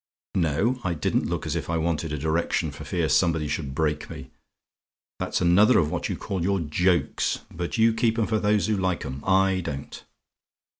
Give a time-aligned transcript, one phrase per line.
[0.33, 4.09] No: I didn't look as if I wanted a direction, for fear somebody should break
[4.09, 4.31] me.
[5.19, 8.65] That's another of what you call your jokes; but you should keep 'em for those
[8.65, 9.23] who like 'em.
[9.23, 10.03] I don't.